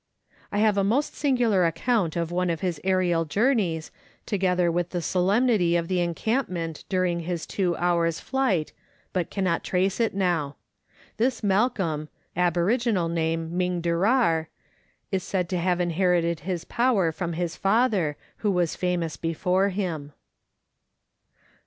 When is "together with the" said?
4.25-4.99